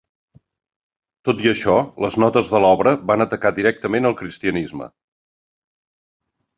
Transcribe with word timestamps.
Tot 1.29 1.43
i 1.45 1.49
això, 1.51 1.75
les 2.05 2.17
notes 2.25 2.51
de 2.55 2.63
l'obra 2.65 2.95
van 3.13 3.27
atacar 3.29 3.55
directament 3.61 4.13
el 4.13 4.19
cristianisme. 4.25 4.93